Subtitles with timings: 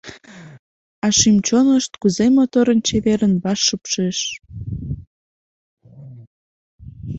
[1.05, 4.19] А шӱм-чонышт кузе моторын-чеверын ваш шупшеш.